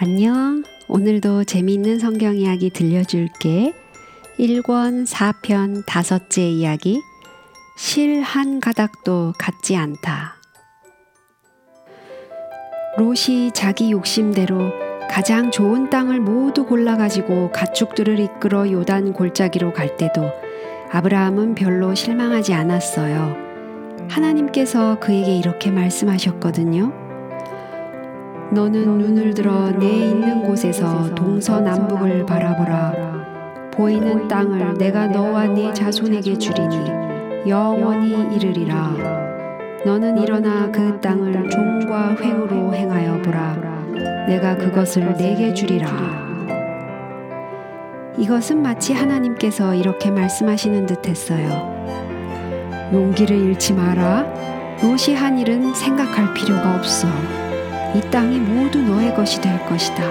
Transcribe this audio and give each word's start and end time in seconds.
안녕. 0.00 0.62
오늘도 0.86 1.42
재미있는 1.42 1.98
성경 1.98 2.36
이야기 2.36 2.70
들려줄게. 2.70 3.74
1권 4.38 5.04
4편 5.04 5.82
다섯째 5.88 6.48
이야기. 6.48 7.02
실 7.76 8.22
한 8.22 8.60
가닥도 8.60 9.32
같지 9.36 9.74
않다. 9.74 10.36
롯이 12.96 13.50
자기 13.52 13.90
욕심대로 13.90 14.70
가장 15.10 15.50
좋은 15.50 15.90
땅을 15.90 16.20
모두 16.20 16.64
골라가지고 16.64 17.50
가축들을 17.50 18.20
이끌어 18.20 18.70
요단 18.70 19.12
골짜기로 19.14 19.72
갈 19.72 19.96
때도 19.96 20.30
아브라함은 20.92 21.56
별로 21.56 21.96
실망하지 21.96 22.54
않았어요. 22.54 23.36
하나님께서 24.08 25.00
그에게 25.00 25.36
이렇게 25.36 25.72
말씀하셨거든요. 25.72 27.07
너는 28.50 28.98
눈을 28.98 29.34
들어 29.34 29.70
내 29.70 29.86
있는 29.86 30.42
곳에서 30.42 31.14
동서남북을 31.14 32.24
바라보라. 32.24 33.70
보이는 33.72 34.26
땅을 34.26 34.74
내가 34.78 35.06
너와 35.06 35.48
네 35.48 35.72
자손에게 35.74 36.38
주리니 36.38 37.46
영원히 37.46 38.34
이르리라. 38.34 38.94
너는 39.84 40.18
일어나 40.18 40.70
그 40.72 40.98
땅을 41.00 41.50
종과 41.50 42.16
횡으로 42.16 42.74
행하여 42.74 43.20
보라. 43.20 43.56
내가 44.26 44.56
그것을 44.56 45.14
내게 45.16 45.52
주리라. 45.52 45.88
이것은 48.16 48.62
마치 48.62 48.94
하나님께서 48.94 49.74
이렇게 49.74 50.10
말씀하시는 50.10 50.86
듯 50.86 51.06
했어요. 51.06 51.76
용기를 52.92 53.36
잃지 53.36 53.74
마라. 53.74 54.26
롯이 54.82 55.14
한 55.14 55.38
일은 55.38 55.74
생각할 55.74 56.32
필요가 56.32 56.74
없어. 56.76 57.06
이 57.94 58.00
땅이 58.10 58.38
모두 58.38 58.82
너의 58.82 59.14
것이 59.14 59.40
될 59.40 59.58
것이다. 59.66 60.02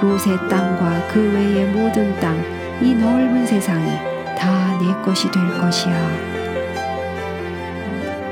롯의 0.00 0.48
땅과 0.50 1.08
그 1.08 1.20
외의 1.32 1.66
모든 1.66 2.18
땅, 2.20 2.36
이 2.82 2.94
넓은 2.94 3.46
세상이 3.46 4.12
다 4.38 4.72
내 4.82 4.92
것이 5.04 5.30
될 5.30 5.46
것이야. 5.60 6.42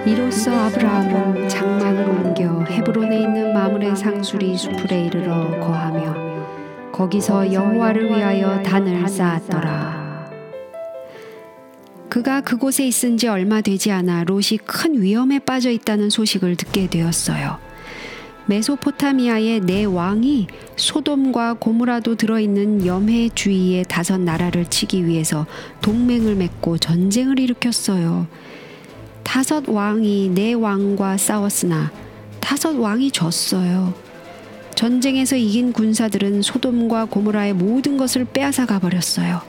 이로써 0.05 0.51
아브라함은 0.51 1.49
장막을 1.49 2.09
옮겨 2.09 2.65
헤브론에 2.65 3.21
있는 3.21 3.55
마물의 3.55 3.95
상수리 3.95 4.57
수풀에 4.57 5.05
이르러 5.05 5.61
거하며 5.61 6.91
거기서 6.91 7.53
여호와를 7.53 8.09
위하여 8.09 8.61
단을 8.63 9.07
쌓았더라. 9.09 10.01
그가 12.09 12.41
그곳에 12.41 12.85
있은 12.87 13.17
지 13.17 13.29
얼마 13.29 13.61
되지 13.61 13.93
않아 13.93 14.25
롯이 14.25 14.59
큰 14.67 15.01
위험에 15.01 15.39
빠져 15.39 15.71
있다는 15.71 16.11
소식을 16.11 16.57
듣게 16.57 16.89
되었어요. 16.89 17.59
메소포타미아의 18.51 19.61
네 19.61 19.85
왕이 19.85 20.49
소돔과 20.75 21.55
고무라도 21.61 22.17
들어있는 22.17 22.85
염해 22.85 23.31
주위의 23.33 23.85
다섯 23.87 24.19
나라를 24.19 24.67
치기 24.67 25.07
위해서 25.07 25.47
동맹을 25.83 26.35
맺고 26.35 26.79
전쟁을 26.79 27.39
일으켰어요. 27.39 28.27
다섯 29.23 29.69
왕이 29.69 30.33
네 30.35 30.55
왕과 30.55 31.17
싸웠으나 31.17 31.93
다섯 32.41 32.77
왕이 32.77 33.13
졌어요. 33.13 33.95
전쟁에서 34.75 35.37
이긴 35.37 35.73
군사들은 35.73 36.43
소돔과 36.43 37.05
고무라의 37.05 37.53
모든 37.53 37.97
것을 37.97 38.25
빼앗아 38.25 38.67
가버렸어요. 38.67 39.43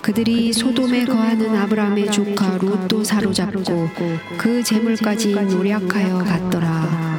그들이 0.00 0.54
소돔에 0.54 1.04
거하는 1.04 1.54
아브라함의 1.54 2.10
조카 2.10 2.56
롯도 2.56 3.04
사로잡고 3.04 3.88
그 4.38 4.62
재물까지 4.64 5.34
노력하여 5.34 6.18
갔더라. 6.18 7.11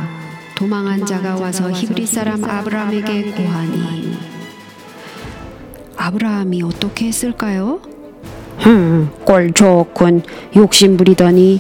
도망한 0.64 1.06
자가 1.06 1.36
와서 1.36 1.70
히브리 1.70 2.06
사람 2.06 2.42
아브라함에게 2.42 3.32
고하니 3.34 4.18
아브라함이 5.98 6.64
어떻게 6.64 7.08
했을까요? 7.08 7.82
흠, 8.60 9.10
꼴 9.26 9.52
좋군. 9.52 10.22
욕심 10.56 10.96
부리더니 10.96 11.60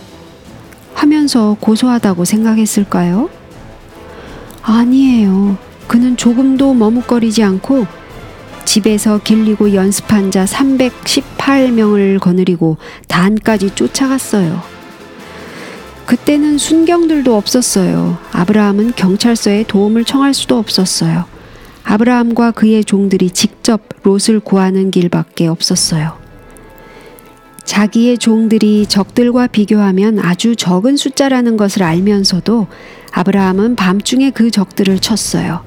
하면서 0.93 1.57
고소하다고 1.59 2.23
생각했을까요? 2.23 3.29
아니에요. 4.61 5.57
그는 5.89 6.15
조금도 6.15 6.73
머뭇거리지 6.73 7.43
않고 7.43 7.85
집에서 8.63 9.17
길리고 9.17 9.73
연습한 9.73 10.31
자 10.31 10.45
318명을 10.45 12.21
거느리고 12.21 12.77
단까지 13.09 13.75
쫓아갔어요. 13.75 14.72
그때는 16.05 16.57
순경들도 16.57 17.35
없었어요. 17.35 18.17
아브라함은 18.31 18.93
경찰서에 18.95 19.65
도움을 19.67 20.03
청할 20.03 20.33
수도 20.33 20.57
없었어요. 20.57 21.25
아브라함과 21.83 22.51
그의 22.51 22.83
종들이 22.83 23.29
직접 23.29 23.81
롯을 24.03 24.39
구하는 24.43 24.91
길밖에 24.91 25.47
없었어요. 25.47 26.17
자기의 27.63 28.17
종들이 28.17 28.85
적들과 28.85 29.47
비교하면 29.47 30.19
아주 30.19 30.55
적은 30.55 30.97
숫자라는 30.97 31.55
것을 31.55 31.83
알면서도 31.83 32.67
아브라함은 33.11 33.75
밤중에 33.75 34.31
그 34.31 34.51
적들을 34.51 34.99
쳤어요. 34.99 35.61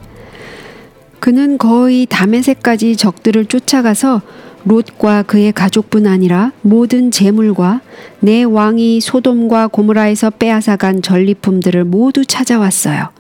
그는 1.20 1.58
거의 1.58 2.06
담에새까지 2.06 2.96
적들을 2.96 3.46
쫓아가서 3.46 4.20
롯과 4.66 5.22
그의 5.22 5.52
가족뿐 5.52 6.08
아니라 6.08 6.50
모든 6.60 7.12
재물과 7.12 7.80
내 8.18 8.42
왕이 8.42 9.00
소돔과 9.00 9.68
고무라에서 9.68 10.30
빼앗아간 10.30 11.02
전리품들을 11.02 11.84
모두 11.84 12.24
찾아왔어요. 12.24 13.10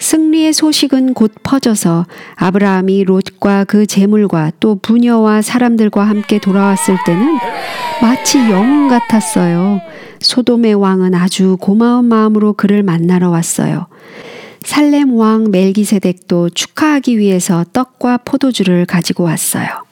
승리의 0.00 0.52
소식은 0.54 1.12
곧 1.14 1.34
퍼져서 1.42 2.06
아브라함이 2.36 3.04
롯과 3.04 3.64
그 3.64 3.84
재물과 3.84 4.52
또 4.58 4.76
부녀와 4.76 5.42
사람들과 5.42 6.04
함께 6.04 6.38
돌아왔을 6.38 6.96
때는 7.04 7.36
마치 8.00 8.38
영웅 8.38 8.88
같았어요. 8.88 9.80
소돔의 10.20 10.74
왕은 10.74 11.14
아주 11.14 11.58
고마운 11.60 12.06
마음으로 12.06 12.54
그를 12.54 12.82
만나러 12.82 13.28
왔어요. 13.28 13.86
살렘 14.62 15.12
왕 15.14 15.50
멜기세덱도 15.50 16.50
축하하기 16.50 17.18
위해서 17.18 17.64
떡과 17.72 18.18
포도주를 18.18 18.86
가지고 18.86 19.24
왔어요. 19.24 19.87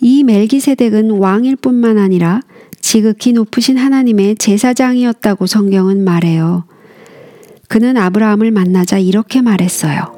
이 0.00 0.24
멜기세덱은 0.24 1.10
왕일 1.12 1.56
뿐만 1.56 1.98
아니라 1.98 2.40
지극히 2.80 3.32
높으신 3.32 3.76
하나님의 3.76 4.36
제사장이었다고 4.36 5.46
성경은 5.46 6.04
말해요. 6.04 6.64
그는 7.68 7.96
아브라함을 7.96 8.50
만나자 8.50 8.98
이렇게 8.98 9.42
말했어요. 9.42 10.14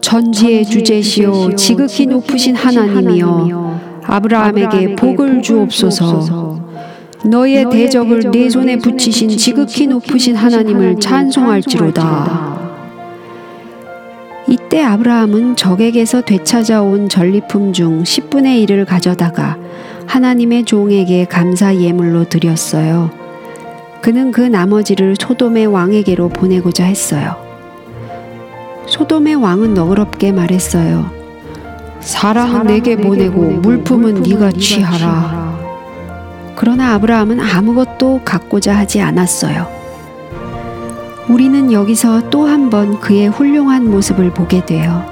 전지의 0.00 0.66
주제시오 0.66 1.56
지극히 1.56 2.06
높으신 2.06 2.54
하나님이여 2.54 3.80
아브라함에게 4.04 4.94
복을 4.94 5.42
주옵소서 5.42 6.64
너의 7.24 7.68
대적을 7.70 8.30
내 8.30 8.48
손에 8.48 8.78
붙이신 8.78 9.30
지극히 9.30 9.88
높으신 9.88 10.36
하나님을 10.36 11.00
찬송할지로다. 11.00 12.55
이때 14.66 14.82
아브라함은 14.82 15.54
적에게서 15.54 16.22
되찾아온 16.22 17.08
전리품 17.08 17.72
중 17.72 18.02
10분의 18.02 18.66
1을 18.66 18.84
가져다가 18.84 19.56
하나님의 20.08 20.64
종에게 20.64 21.24
감사 21.26 21.72
예물로 21.72 22.24
드렸어요. 22.28 23.12
그는 24.00 24.32
그 24.32 24.40
나머지를 24.40 25.14
소돔의 25.20 25.66
왕에게로 25.66 26.30
보내고자 26.30 26.84
했어요. 26.84 27.36
소돔의 28.86 29.36
왕은 29.36 29.74
너그럽게 29.74 30.32
말했어요. 30.32 31.12
사람은 32.00 32.66
내게 32.66 32.96
보내고 32.96 33.42
물품은 33.42 34.24
네가 34.24 34.50
취하라. 34.50 35.60
그러나 36.56 36.94
아브라함은 36.94 37.38
아무것도 37.38 38.22
갖고자 38.24 38.76
하지 38.76 39.00
않았어요. 39.00 39.75
우리는 41.28 41.72
여기서 41.72 42.30
또 42.30 42.46
한 42.46 42.70
번 42.70 43.00
그의 43.00 43.28
훌륭한 43.28 43.90
모습을 43.90 44.30
보게 44.30 44.64
돼요. 44.64 45.04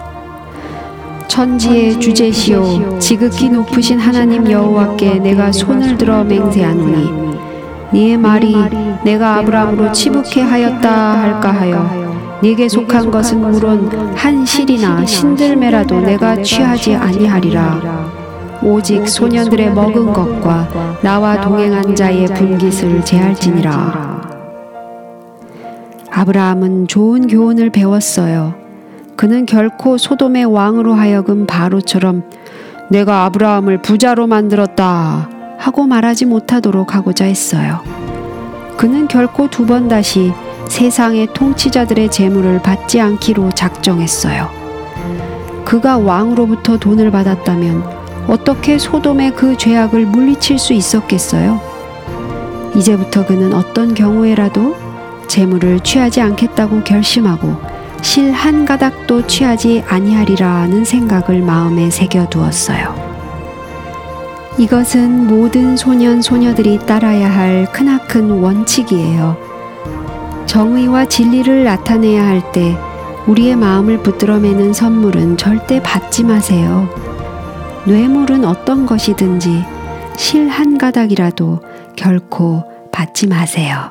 천지의 1.29 1.99
주제시오 2.01 2.99
지극히 2.99 3.49
높으신 3.49 3.99
하나님 3.99 4.49
여호와께 4.49 5.19
내가 5.19 5.51
손을 5.51 5.97
들어 5.99 6.23
맹세하노니 6.23 7.35
네의 7.93 8.17
말이 8.19 8.55
내가 9.05 9.37
아브라함으로 9.39 9.93
치북해 9.93 10.43
하였다 10.43 11.23
할까 11.23 11.53
하여 11.53 12.39
네게 12.43 12.69
속한 12.69 13.11
것은 13.11 13.41
물론 13.41 13.91
한 14.15 14.45
실이나 14.45 15.05
신들매라도 15.07 16.01
내가 16.01 16.41
취하지 16.43 16.95
아니하리라. 16.95 18.13
오직 18.63 19.07
소년들의 19.09 19.73
먹은 19.75 20.13
것과 20.13 20.69
나와 21.03 21.41
동행한 21.41 21.95
자의 21.95 22.27
분깃을 22.27 23.05
제할지니라 23.05 24.14
아브라함은 26.17 26.87
좋은 26.87 27.27
교훈을 27.27 27.71
배웠어요. 27.71 28.55
그는 29.17 29.47
결코 29.47 29.99
소돔의 29.99 30.45
왕으로 30.45 30.95
하여금 30.95 31.45
바로처럼 31.45 32.23
내가 32.89 33.25
아브라함을 33.25 33.83
부자로 33.83 34.29
만들었다 34.29 35.29
하고 35.59 35.87
말하지 35.87 36.27
못하도록 36.27 36.95
하고자 36.95 37.25
했어요. 37.25 37.81
그는 38.77 39.09
결코 39.09 39.49
두 39.51 39.67
번 39.67 39.89
다시 39.89 40.33
세상의 40.69 41.29
통치자들의 41.35 42.11
재물을 42.13 42.63
받지 42.63 43.01
않기로 43.01 43.51
작정했어요. 43.51 44.49
그가 45.65 45.99
왕으로부터 45.99 46.79
돈을 46.79 47.11
받았다면 47.11 47.83
어떻게 48.29 48.79
소돔의 48.79 49.33
그 49.35 49.57
죄악을 49.57 50.07
물리칠 50.07 50.59
수 50.59 50.75
있었겠어요? 50.75 51.61
이제부터 52.77 53.27
그는 53.27 53.53
어떤 53.53 53.95
경우에라도 53.95 54.84
재물을 55.35 55.81
취하지 55.81 56.21
않겠다고 56.21 56.85
결심하고 56.85 57.57
실 58.03 58.31
한 58.33 58.65
가닥도 58.65 59.27
취하지 59.27 59.83
아니하리라는 59.89 60.85
생각을 60.85 61.43
마음에 61.43 61.91
새겨 61.91 62.29
두었어요. 62.29 62.95
이것은 64.57 65.27
모든 65.27 65.77
소년 65.77 66.23
소녀들이 66.23 66.79
따라야 66.87 67.29
할 67.29 67.67
크나큰 67.73 68.31
원칙이에요. 68.31 69.37
정의와 70.47 71.07
진리를 71.07 71.65
나타내야 71.65 72.25
할 72.25 72.53
때 72.53 72.77
우리의 73.27 73.57
마음을 73.57 74.03
붙들어매는 74.05 74.73
선물은 74.73 75.37
절대 75.37 75.83
받지 75.83 76.23
마세요. 76.23 76.89
뇌물은 77.87 78.45
어떤 78.45 78.87
것이든지 78.87 79.65
실 80.17 80.49
한 80.49 80.79
가닥이라도 80.79 81.61
결코 81.97 82.63
받지 82.93 83.27
마세요. 83.27 83.91